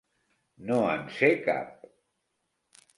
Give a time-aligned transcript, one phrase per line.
[0.69, 1.87] No en sé cap.